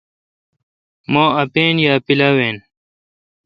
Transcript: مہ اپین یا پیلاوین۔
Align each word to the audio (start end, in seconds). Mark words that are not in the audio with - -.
مہ 1.11 1.23
اپین 1.41 1.75
یا 1.85 1.93
پیلاوین۔ 2.05 2.55